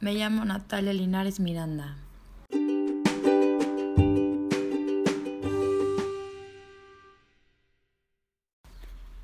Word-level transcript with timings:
Me 0.00 0.12
llamo 0.12 0.44
Natalia 0.44 0.92
Linares 0.92 1.38
Miranda. 1.38 1.96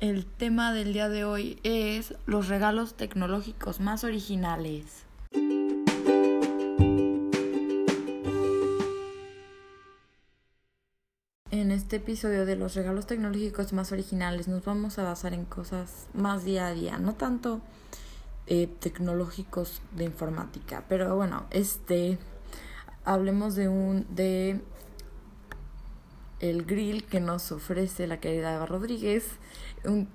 El 0.00 0.26
tema 0.26 0.72
del 0.72 0.92
día 0.92 1.08
de 1.08 1.24
hoy 1.24 1.60
es 1.62 2.14
los 2.26 2.48
regalos 2.48 2.94
tecnológicos 2.94 3.78
más 3.78 4.02
originales. 4.02 5.04
En 11.52 11.70
este 11.70 11.96
episodio 11.96 12.44
de 12.44 12.56
los 12.56 12.74
regalos 12.74 13.06
tecnológicos 13.06 13.72
más 13.72 13.92
originales 13.92 14.48
nos 14.48 14.64
vamos 14.64 14.98
a 14.98 15.04
basar 15.04 15.32
en 15.32 15.44
cosas 15.44 16.08
más 16.12 16.44
día 16.44 16.66
a 16.66 16.72
día, 16.72 16.98
no 16.98 17.14
tanto 17.14 17.60
eh, 18.46 18.68
tecnológicos 18.80 19.82
de 19.92 20.04
informática, 20.04 20.84
pero 20.88 21.14
bueno, 21.16 21.46
este 21.50 22.18
hablemos 23.04 23.54
de 23.54 23.68
un 23.68 24.06
de 24.14 24.60
el 26.40 26.64
grill 26.64 27.04
que 27.04 27.20
nos 27.20 27.50
ofrece 27.52 28.06
la 28.06 28.20
querida 28.20 28.54
Eva 28.54 28.66
Rodríguez, 28.66 29.24
un 29.84 30.08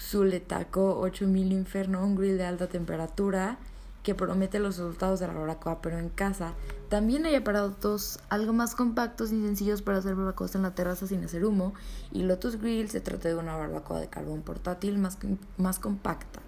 Zuletaco 0.00 0.98
8000 1.00 1.52
Inferno, 1.52 2.04
un 2.04 2.14
grill 2.14 2.38
de 2.38 2.44
alta 2.44 2.68
temperatura 2.68 3.58
que 4.06 4.14
promete 4.14 4.60
los 4.60 4.78
resultados 4.78 5.18
de 5.18 5.26
la 5.26 5.32
barbacoa, 5.32 5.82
pero 5.82 5.98
en 5.98 6.10
casa. 6.10 6.52
También 6.88 7.26
hay 7.26 7.34
aparatos 7.34 8.20
algo 8.28 8.52
más 8.52 8.76
compactos 8.76 9.32
y 9.32 9.42
sencillos 9.42 9.82
para 9.82 9.98
hacer 9.98 10.14
barbacoas 10.14 10.54
en 10.54 10.62
la 10.62 10.76
terraza 10.76 11.08
sin 11.08 11.24
hacer 11.24 11.44
humo. 11.44 11.74
Y 12.12 12.22
Lotus 12.22 12.60
Grill 12.60 12.88
se 12.88 13.00
trata 13.00 13.28
de 13.28 13.34
una 13.34 13.56
barbacoa 13.56 13.98
de 13.98 14.06
carbón 14.06 14.42
portátil 14.42 14.98
más, 14.98 15.18
más 15.56 15.80
compacta. 15.80 16.40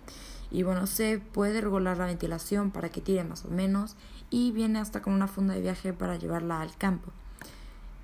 Y 0.51 0.63
bueno, 0.63 0.87
se 0.87 1.19
puede 1.19 1.61
regular 1.61 1.97
la 1.99 2.07
ventilación 2.07 2.71
para 2.71 2.89
que 2.89 3.01
tire 3.01 3.25
más 3.25 3.45
o 3.45 3.49
menos. 3.49 3.97
Y 4.31 4.53
viene 4.53 4.79
hasta 4.79 5.03
con 5.03 5.13
una 5.13 5.29
funda 5.29 5.55
de 5.55 5.61
viaje 5.61 5.93
para 5.93 6.17
llevarla 6.17 6.61
al 6.61 6.77
campo. 6.77 7.11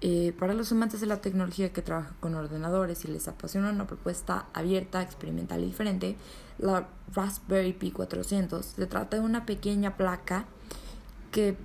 Eh, 0.00 0.34
para 0.38 0.52
los 0.52 0.70
amantes 0.70 1.00
de 1.00 1.06
la 1.06 1.22
tecnología 1.22 1.72
que 1.72 1.80
trabajan 1.80 2.14
con 2.20 2.34
ordenadores 2.34 3.04
y 3.06 3.08
les 3.08 3.26
apasiona 3.26 3.70
una 3.70 3.86
propuesta 3.86 4.46
abierta, 4.52 5.00
experimental 5.00 5.62
y 5.62 5.66
diferente, 5.66 6.16
la 6.58 6.88
Raspberry 7.14 7.72
Pi 7.72 7.90
400 7.90 8.66
se 8.66 8.86
trata 8.86 9.16
de 9.16 9.22
una 9.22 9.46
pequeña 9.46 9.96
placa 9.96 10.44
que 11.30 11.56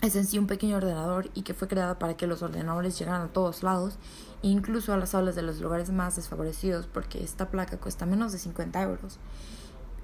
es 0.00 0.16
en 0.16 0.24
sí 0.24 0.38
un 0.38 0.46
pequeño 0.46 0.76
ordenador 0.76 1.30
y 1.34 1.42
que 1.42 1.54
fue 1.54 1.68
creada 1.68 1.98
para 1.98 2.16
que 2.16 2.26
los 2.26 2.42
ordenadores 2.42 2.98
llegaran 2.98 3.22
a 3.22 3.28
todos 3.28 3.62
lados, 3.62 3.98
incluso 4.42 4.92
a 4.92 4.96
las 4.96 5.14
aulas 5.14 5.34
de 5.34 5.42
los 5.42 5.60
lugares 5.60 5.90
más 5.90 6.16
desfavorecidos, 6.16 6.86
porque 6.86 7.22
esta 7.22 7.50
placa 7.50 7.76
cuesta 7.78 8.06
menos 8.06 8.32
de 8.32 8.38
50 8.38 8.82
euros. 8.82 9.18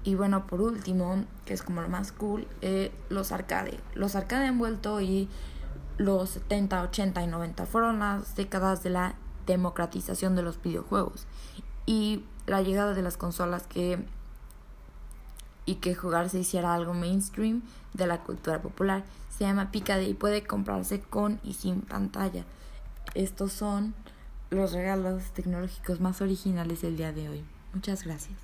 Y 0.03 0.15
bueno, 0.15 0.47
por 0.47 0.61
último, 0.61 1.23
que 1.45 1.53
es 1.53 1.61
como 1.61 1.81
lo 1.81 1.89
más 1.89 2.11
cool, 2.11 2.47
eh, 2.61 2.91
los 3.09 3.31
arcade. 3.31 3.79
Los 3.93 4.15
arcade 4.15 4.47
han 4.47 4.57
vuelto 4.57 4.99
y 5.01 5.29
los 5.97 6.31
70, 6.31 6.81
80 6.83 7.23
y 7.23 7.27
90 7.27 7.65
fueron 7.65 7.99
las 7.99 8.35
décadas 8.35 8.81
de 8.83 8.89
la 8.89 9.15
democratización 9.45 10.35
de 10.35 10.41
los 10.41 10.61
videojuegos 10.61 11.27
y 11.85 12.23
la 12.47 12.61
llegada 12.61 12.93
de 12.93 13.01
las 13.01 13.17
consolas 13.17 13.67
que 13.67 14.03
y 15.65 15.75
que 15.75 15.93
jugar 15.93 16.29
se 16.29 16.39
hiciera 16.39 16.73
algo 16.73 16.93
mainstream 16.93 17.61
de 17.93 18.07
la 18.07 18.19
cultura 18.19 18.61
popular. 18.61 19.03
Se 19.29 19.43
llama 19.43 19.71
Picade 19.71 20.05
y 20.05 20.13
puede 20.13 20.43
comprarse 20.43 20.99
con 20.99 21.39
y 21.43 21.53
sin 21.53 21.81
pantalla. 21.81 22.45
Estos 23.13 23.53
son 23.53 23.93
los 24.49 24.73
regalos 24.73 25.23
tecnológicos 25.33 25.99
más 25.99 26.21
originales 26.21 26.81
del 26.81 26.97
día 26.97 27.13
de 27.13 27.29
hoy. 27.29 27.45
Muchas 27.73 28.03
gracias. 28.03 28.37